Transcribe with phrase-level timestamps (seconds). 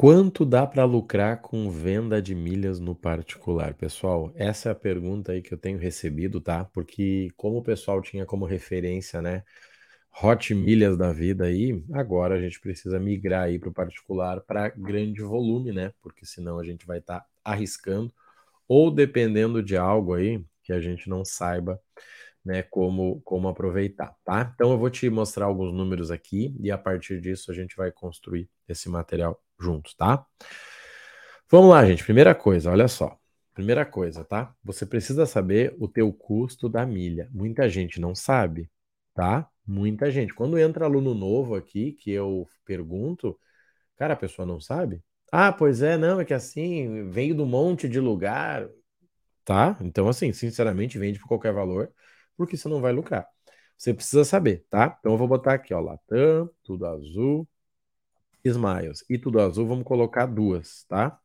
[0.00, 3.74] Quanto dá para lucrar com venda de milhas no particular?
[3.74, 6.64] Pessoal, essa é a pergunta aí que eu tenho recebido, tá?
[6.64, 9.44] Porque como o pessoal tinha como referência, né,
[10.22, 14.70] hot milhas da vida aí, agora a gente precisa migrar aí para o particular para
[14.70, 15.92] grande volume, né?
[16.00, 18.10] Porque senão a gente vai estar tá arriscando
[18.66, 21.78] ou dependendo de algo aí que a gente não saiba
[22.42, 24.50] né, como, como aproveitar, tá?
[24.54, 27.92] Então eu vou te mostrar alguns números aqui e a partir disso a gente vai
[27.92, 30.24] construir esse material juntos, tá?
[31.50, 32.04] Vamos lá, gente.
[32.04, 33.18] Primeira coisa, olha só.
[33.54, 34.54] Primeira coisa, tá?
[34.64, 37.28] Você precisa saber o teu custo da milha.
[37.32, 38.70] Muita gente não sabe,
[39.14, 39.48] tá?
[39.66, 40.32] Muita gente.
[40.32, 43.38] Quando entra aluno novo aqui, que eu pergunto,
[43.96, 45.02] cara, a pessoa não sabe?
[45.32, 48.68] Ah, pois é, não, é que assim, veio do monte de lugar,
[49.44, 49.76] tá?
[49.80, 51.92] Então, assim, sinceramente, vende por qualquer valor
[52.36, 53.26] porque você não vai lucrar.
[53.76, 54.96] Você precisa saber, tá?
[54.98, 57.48] Então eu vou botar aqui, ó, Latam, tudo azul,
[58.44, 61.18] Smiles e tudo azul, vamos colocar duas, tá?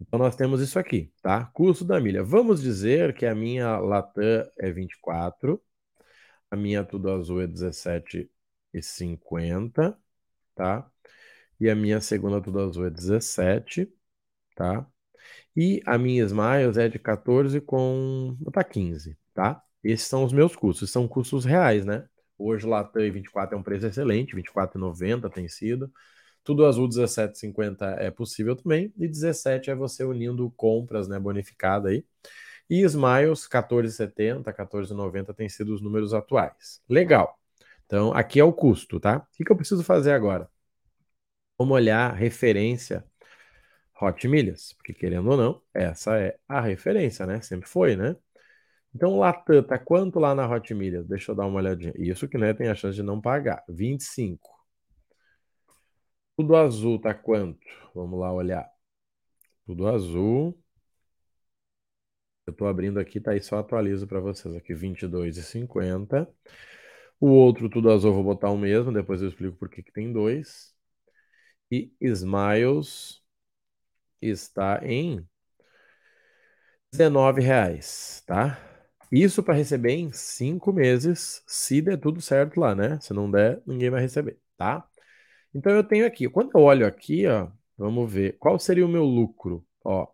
[0.00, 1.46] Então nós temos isso aqui, tá?
[1.46, 2.22] Custo da milha.
[2.22, 4.22] Vamos dizer que a minha Latam
[4.58, 5.60] é 24,
[6.50, 9.96] a minha tudo azul é 17,50,
[10.54, 10.90] tá?
[11.60, 13.92] E a minha segunda tudo azul é 17,
[14.56, 14.86] tá?
[15.56, 19.62] E a minha Smiles é de 14 com, botar 15, tá?
[19.82, 22.08] Esses são os meus custos, são custos reais, né?
[22.38, 25.92] Hoje Latam 24 é um preço excelente, 24,90 tem sido.
[26.44, 28.92] Tudo azul 17,50 é possível também.
[28.96, 32.04] E 17 é você unindo compras, né, bonificada aí.
[32.68, 36.82] E Smiles 14,70, 14,90 tem sido os números atuais.
[36.88, 37.38] Legal.
[37.86, 39.18] Então, aqui é o custo, tá?
[39.18, 40.48] O que, que eu preciso fazer agora?
[41.58, 43.04] Vamos olhar referência
[44.00, 47.40] Hot Milhas, porque querendo ou não, essa é a referência, né?
[47.40, 48.16] Sempre foi, né?
[48.96, 50.74] Então, o Latam tá quanto lá na Hot?
[51.04, 51.92] Deixa eu dar uma olhadinha.
[51.98, 53.62] Isso que né, tem a chance de não pagar.
[53.68, 54.50] 25.
[56.34, 57.60] Tudo azul tá quanto?
[57.94, 58.66] Vamos lá olhar.
[59.66, 60.58] Tudo azul.
[62.46, 66.26] Eu estou abrindo aqui, tá aí, só atualizo para vocês aqui, 22,50.
[67.20, 70.10] O outro tudo azul vou botar o mesmo, depois eu explico por que que tem
[70.10, 70.74] dois.
[71.70, 73.22] E Smiles
[74.22, 75.26] está em
[76.90, 78.75] 19 reais, tá?
[79.10, 82.98] Isso para receber em cinco meses, se der tudo certo lá, né?
[83.00, 84.86] Se não der, ninguém vai receber, tá?
[85.54, 89.04] Então eu tenho aqui, quando eu olho aqui, ó, vamos ver qual seria o meu
[89.04, 90.08] lucro, ó.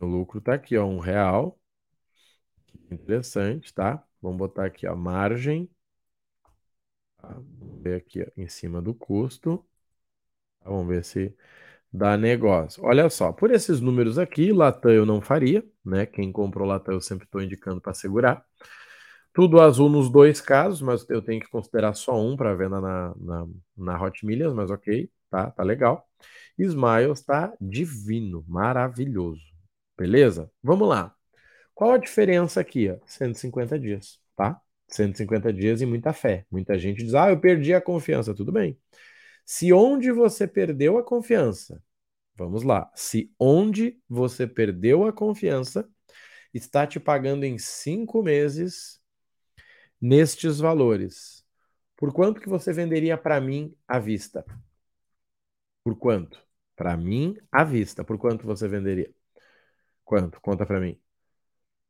[0.00, 1.56] O lucro tá aqui, ó, um real.
[2.90, 4.04] Interessante, tá?
[4.20, 5.70] Vamos botar aqui, a margem.
[7.18, 7.28] Tá?
[7.28, 9.58] Vamos ver aqui ó, em cima do custo.
[10.60, 10.70] Tá?
[10.70, 11.34] Vamos ver se
[11.92, 12.84] dá negócio.
[12.84, 16.06] Olha só, por esses números aqui, Latam eu não faria, né?
[16.06, 18.44] Quem comprou Latam eu sempre estou indicando para segurar.
[19.32, 23.14] Tudo azul nos dois casos, mas eu tenho que considerar só um para venda na,
[23.16, 26.06] na, na Hot Milhas, mas ok, tá, tá legal.
[26.58, 29.42] Smiles tá divino, maravilhoso.
[29.96, 30.50] Beleza?
[30.62, 31.14] Vamos lá.
[31.74, 32.90] Qual a diferença aqui?
[32.90, 32.98] Ó?
[33.06, 34.60] 150 dias, tá?
[34.88, 36.44] 150 dias e muita fé.
[36.50, 38.34] Muita gente diz, ah, eu perdi a confiança.
[38.34, 38.76] Tudo bem.
[39.50, 41.82] Se onde você perdeu a confiança,
[42.36, 45.88] vamos lá, se onde você perdeu a confiança
[46.52, 49.02] está te pagando em cinco meses
[49.98, 51.46] nestes valores,
[51.96, 54.44] por quanto que você venderia para mim à vista?
[55.82, 56.46] Por quanto?
[56.76, 58.04] Para mim à vista.
[58.04, 59.10] Por quanto você venderia?
[60.04, 60.38] Quanto?
[60.42, 61.00] Conta para mim.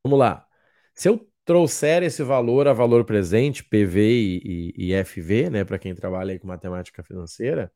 [0.05, 0.47] Vamos lá.
[0.95, 5.79] Se eu trouxer esse valor a valor presente, PV e, e, e FV, né, para
[5.79, 7.73] quem trabalha com matemática financeira,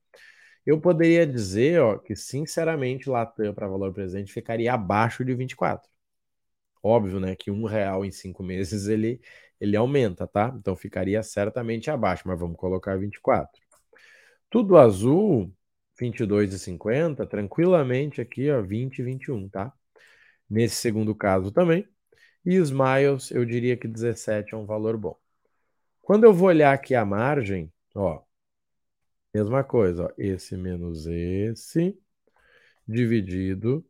[0.66, 5.88] eu poderia dizer ó, que, sinceramente, Latam para valor presente ficaria abaixo de 24.
[6.83, 9.19] Óbvio, né, que um real em cinco meses ele,
[9.59, 10.54] ele aumenta, tá?
[10.59, 13.59] Então ficaria certamente abaixo, mas vamos colocar 24.
[14.50, 15.50] Tudo azul,
[15.99, 19.72] 22,50, tranquilamente aqui, ó, 20, 21, tá?
[20.50, 21.89] Nesse segundo caso também,
[22.44, 25.16] e Smiles, eu diria que 17 é um valor bom.
[26.00, 28.22] Quando eu vou olhar aqui a margem, ó,
[29.34, 31.98] mesma coisa, ó, esse menos esse,
[32.86, 33.84] dividido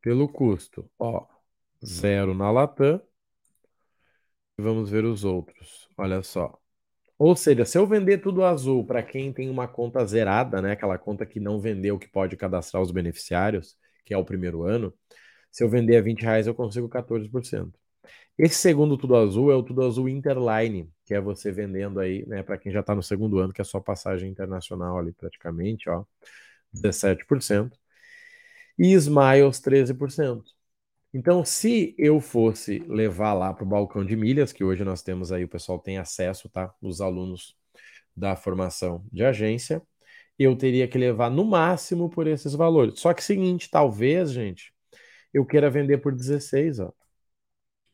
[0.00, 0.90] pelo custo.
[0.98, 1.26] Ó,
[1.84, 3.00] zero na Latam.
[4.58, 5.88] Vamos ver os outros.
[5.96, 6.58] Olha só.
[7.18, 10.98] Ou seja, se eu vender tudo azul para quem tem uma conta zerada, né, aquela
[10.98, 14.92] conta que não vendeu, que pode cadastrar os beneficiários, que é o primeiro ano,
[15.56, 17.72] se eu vender a 20 reais, eu consigo 14%.
[18.38, 22.42] Esse segundo Tudo Azul é o Tudo Azul Interline, que é você vendendo aí, né,
[22.42, 26.04] para quem já está no segundo ano, que é só passagem internacional ali praticamente, ó,
[26.72, 27.78] 17%.
[28.78, 30.44] E Smiles, 13%.
[31.14, 35.32] Então, se eu fosse levar lá para o balcão de milhas, que hoje nós temos
[35.32, 36.74] aí, o pessoal tem acesso, tá?
[36.82, 37.56] Os alunos
[38.14, 39.82] da formação de agência,
[40.38, 43.00] eu teria que levar no máximo por esses valores.
[43.00, 44.74] Só que seguinte, talvez, gente,
[45.32, 46.92] eu queira vender por 16, ó.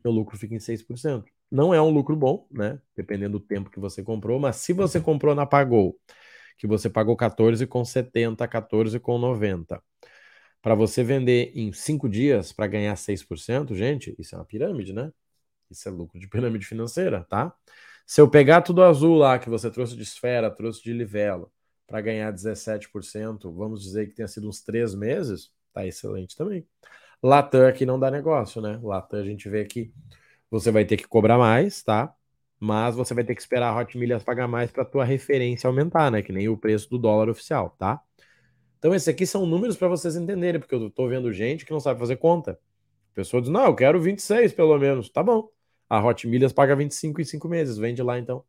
[0.05, 1.25] Meu lucro fica em 6%.
[1.51, 2.81] Não é um lucro bom, né?
[2.97, 5.99] Dependendo do tempo que você comprou, mas se você comprou na Pagou,
[6.57, 9.83] que você pagou 14,70, 14,90,
[10.63, 15.13] para você vender em 5 dias para ganhar 6%, gente, isso é uma pirâmide, né?
[15.71, 17.53] Isso é lucro de pirâmide financeira, tá?
[18.07, 21.53] Se eu pegar tudo azul lá que você trouxe de esfera, trouxe de livelo,
[21.87, 26.67] para ganhar 17%, vamos dizer que tenha sido uns três meses, tá excelente também.
[27.23, 28.79] Latam aqui não dá negócio, né?
[28.83, 29.93] Latam a gente vê que
[30.51, 32.15] você vai ter que cobrar mais, tá?
[32.59, 36.11] Mas você vai ter que esperar a Hot Milhas pagar mais para tua referência aumentar,
[36.11, 36.23] né?
[36.23, 38.01] Que nem o preço do dólar oficial, tá?
[38.79, 41.81] Então esses aqui são números para vocês entenderem, porque eu tô vendo gente que não
[41.81, 42.53] sabe fazer conta.
[43.13, 45.11] A pessoa diz: "Não, eu quero 26 pelo menos".
[45.11, 45.49] Tá bom.
[45.91, 48.45] A Hot Milhas paga 25 em 5 meses, vende lá então.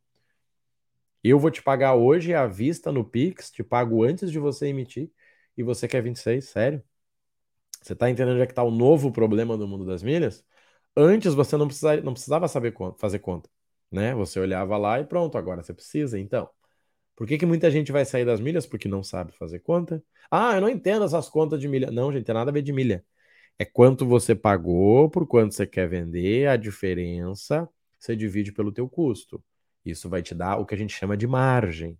[1.24, 5.10] Eu vou te pagar hoje à vista no Pix, te pago antes de você emitir,
[5.56, 6.82] e você quer 26, sério?
[7.84, 10.42] Você tá entendendo onde é que tá o novo problema do mundo das milhas?
[10.96, 13.50] Antes você não precisava, não precisava saber conta, fazer conta,
[13.92, 14.14] né?
[14.14, 16.18] Você olhava lá e pronto, agora você precisa.
[16.18, 16.48] Então,
[17.16, 18.66] por que, que muita gente vai sair das milhas?
[18.66, 20.02] Porque não sabe fazer conta.
[20.30, 21.90] Ah, eu não entendo essas contas de milha.
[21.90, 23.04] Não, gente, tem nada a ver de milha.
[23.58, 28.88] É quanto você pagou, por quanto você quer vender, a diferença você divide pelo teu
[28.88, 29.42] custo.
[29.84, 31.98] Isso vai te dar o que a gente chama de margem.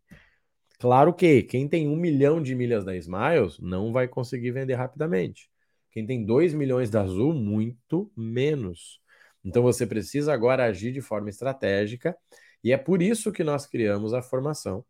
[0.78, 5.50] Claro que quem tem um milhão de milhas da Smiles não vai conseguir vender rapidamente.
[5.94, 9.00] Quem tem 2 milhões da Azul, muito menos.
[9.44, 12.16] Então você precisa agora agir de forma estratégica
[12.64, 14.84] e é por isso que nós criamos a formação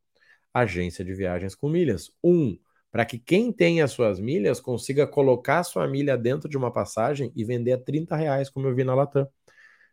[0.53, 2.11] Agência de Viagens com Milhas.
[2.23, 2.59] Um,
[2.91, 7.31] para que quem tem as suas milhas consiga colocar sua milha dentro de uma passagem
[7.37, 9.29] e vender a 30 reais, como eu vi na Latam.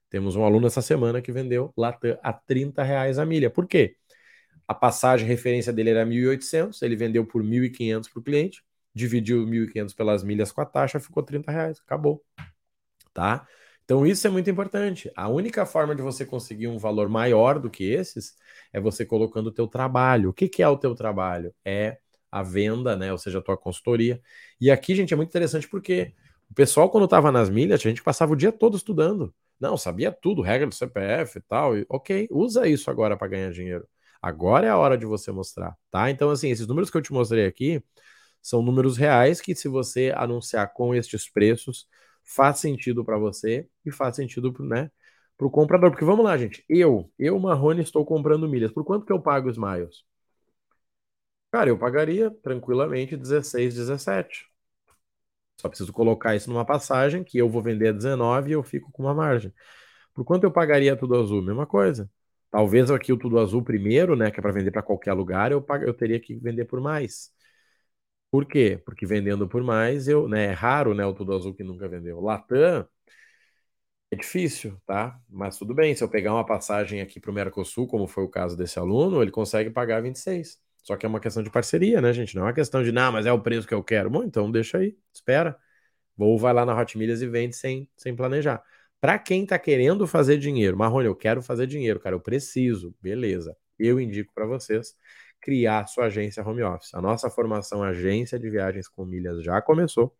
[0.09, 3.49] Temos um aluno essa semana que vendeu Latam a 30 reais a milha.
[3.49, 3.97] Por quê?
[4.65, 9.93] A passagem referência dele era 1.800, ele vendeu por 1.500 para o cliente dividiu 1.500
[9.93, 12.23] pelas milhas com a taxa, ficou 30 reais, acabou.
[13.13, 13.47] Tá?
[13.83, 15.11] Então isso é muito importante.
[15.15, 18.35] A única forma de você conseguir um valor maior do que esses
[18.71, 20.29] é você colocando o teu trabalho.
[20.29, 21.53] O que, que é o teu trabalho?
[21.65, 21.97] É
[22.31, 23.11] a venda, né?
[23.11, 24.21] Ou seja, a tua consultoria.
[24.59, 26.13] E aqui, gente, é muito interessante porque
[26.49, 29.33] o pessoal, quando estava nas milhas, a gente passava o dia todo estudando.
[29.59, 31.77] Não, sabia tudo, regra do CPF e tal.
[31.77, 33.87] E, ok, usa isso agora para ganhar dinheiro.
[34.21, 36.09] Agora é a hora de você mostrar, tá?
[36.09, 37.83] Então, assim, esses números que eu te mostrei aqui,
[38.41, 41.87] são números reais que, se você anunciar com estes preços,
[42.23, 44.91] faz sentido para você e faz sentido né,
[45.37, 45.91] para o comprador.
[45.91, 46.63] Porque vamos lá, gente.
[46.69, 48.71] Eu, eu, Marrone, estou comprando milhas.
[48.71, 50.03] Por quanto que eu pago os miles?
[51.51, 54.47] Cara, eu pagaria tranquilamente 16, 17.
[55.59, 58.91] Só preciso colocar isso numa passagem que eu vou vender a 19 e eu fico
[58.91, 59.53] com uma margem.
[60.13, 61.41] Por quanto eu pagaria tudo azul?
[61.41, 62.09] Mesma coisa.
[62.51, 65.61] Talvez aqui o tudo azul primeiro, né, que é para vender para qualquer lugar, eu,
[65.61, 65.85] pag...
[65.85, 67.31] eu teria que vender por mais.
[68.31, 68.81] Por quê?
[68.85, 72.19] Porque vendendo por mais, eu, né, é raro, né, o Tudo Azul que nunca vendeu.
[72.21, 72.87] Latam
[74.11, 75.17] é difícil, tá?
[75.29, 78.29] Mas tudo bem, se eu pegar uma passagem aqui para o Mercosul, como foi o
[78.29, 80.59] caso desse aluno, ele consegue pagar 26.
[80.83, 82.35] Só que é uma questão de parceria, né, gente?
[82.35, 84.09] Não é uma questão de, não, mas é o preço que eu quero.
[84.09, 85.57] Bom, então deixa aí, espera.
[86.17, 88.63] Ou vai lá na Hot Milhas e vende sem, sem planejar.
[89.01, 93.55] Para quem tá querendo fazer dinheiro, Marrone, eu quero fazer dinheiro, cara, eu preciso, beleza.
[93.79, 94.95] Eu indico para vocês
[95.41, 96.93] criar sua agência home office.
[96.93, 100.15] A nossa formação agência de viagens com milhas já começou.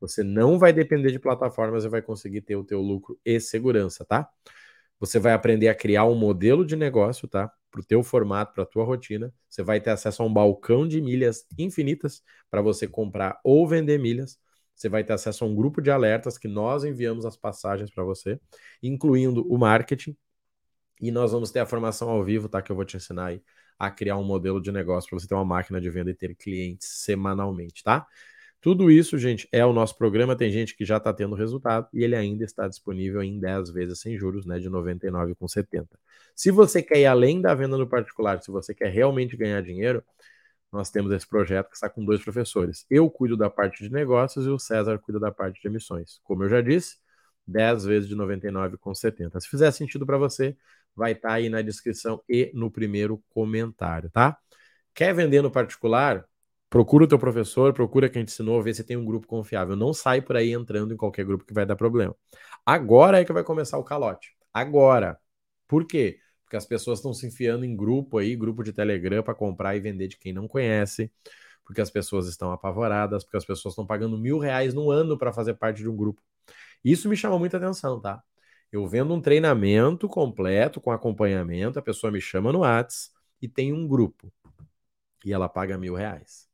[0.00, 4.04] Você não vai depender de plataformas e vai conseguir ter o teu lucro e segurança,
[4.04, 4.28] tá?
[5.00, 7.50] Você vai aprender a criar um modelo de negócio, tá?
[7.70, 9.32] Para o teu formato, para a tua rotina.
[9.48, 13.98] Você vai ter acesso a um balcão de milhas infinitas para você comprar ou vender
[13.98, 14.38] milhas.
[14.74, 18.04] Você vai ter acesso a um grupo de alertas que nós enviamos as passagens para
[18.04, 18.40] você,
[18.82, 20.16] incluindo o marketing.
[21.00, 22.62] E nós vamos ter a formação ao vivo, tá?
[22.62, 23.42] Que eu vou te ensinar aí
[23.78, 26.34] a criar um modelo de negócio para você ter uma máquina de venda e ter
[26.34, 28.06] clientes semanalmente, tá?
[28.60, 30.34] Tudo isso, gente, é o nosso programa.
[30.36, 34.00] Tem gente que já está tendo resultado e ele ainda está disponível em 10 vezes
[34.00, 35.96] sem juros, né, de 99,70.
[36.34, 40.02] Se você quer ir além da venda no particular, se você quer realmente ganhar dinheiro,
[40.72, 42.84] nós temos esse projeto que está com dois professores.
[42.90, 46.20] Eu cuido da parte de negócios e o César cuida da parte de emissões.
[46.24, 46.96] Como eu já disse,
[47.46, 49.40] 10 vezes de 99,70.
[49.40, 50.56] Se fizer sentido para você,
[50.98, 54.36] vai estar tá aí na descrição e no primeiro comentário, tá?
[54.94, 56.26] Quer vender no particular?
[56.68, 59.76] Procura o teu professor, procura quem te ensinou, vê se tem um grupo confiável.
[59.76, 62.14] Não sai por aí entrando em qualquer grupo que vai dar problema.
[62.66, 64.36] Agora é que vai começar o calote.
[64.52, 65.18] Agora.
[65.68, 66.18] Por quê?
[66.44, 69.80] Porque as pessoas estão se enfiando em grupo aí, grupo de Telegram para comprar e
[69.80, 71.12] vender de quem não conhece,
[71.64, 75.32] porque as pessoas estão apavoradas, porque as pessoas estão pagando mil reais no ano para
[75.32, 76.22] fazer parte de um grupo.
[76.84, 78.22] Isso me chama muita atenção, tá?
[78.70, 83.10] Eu vendo um treinamento completo com acompanhamento, a pessoa me chama no Whats
[83.40, 84.32] e tem um grupo.
[85.24, 86.46] E ela paga mil reais.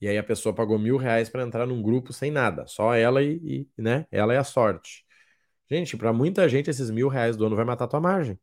[0.00, 3.22] E aí a pessoa pagou mil reais para entrar num grupo sem nada, só ela
[3.22, 4.06] e, e né?
[4.10, 5.04] Ela é a sorte.
[5.70, 8.38] Gente, para muita gente esses mil reais do ano vai matar tua margem,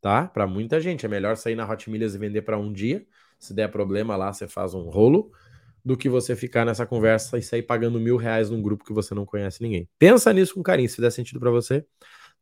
[0.00, 0.26] tá?
[0.26, 3.06] Para muita gente é melhor sair na Hot Milhas e vender para um dia.
[3.38, 5.30] Se der problema lá, você faz um rolo
[5.84, 9.14] do que você ficar nessa conversa e sair pagando mil reais num grupo que você
[9.14, 9.88] não conhece ninguém.
[9.98, 11.84] Pensa nisso com carinho, se der sentido para você,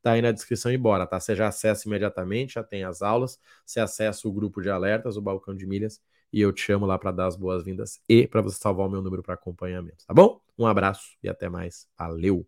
[0.02, 1.19] tá aí na descrição e bora, tá?
[1.21, 5.23] Você já acessa imediatamente, já tem as aulas, você acessa o grupo de alertas, o
[5.23, 6.00] balcão de milhas,
[6.33, 9.02] e eu te chamo lá para dar as boas-vindas e para você salvar o meu
[9.02, 10.40] número para acompanhamento, tá bom?
[10.59, 11.88] Um abraço e até mais.
[11.99, 12.47] Valeu!